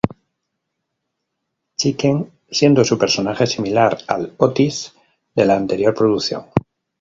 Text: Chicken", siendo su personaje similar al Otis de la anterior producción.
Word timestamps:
Chicken", 1.77 2.31
siendo 2.49 2.83
su 2.83 2.97
personaje 2.97 3.45
similar 3.45 3.99
al 4.07 4.33
Otis 4.37 4.93
de 5.35 5.45
la 5.45 5.55
anterior 5.57 5.93
producción. 5.93 6.45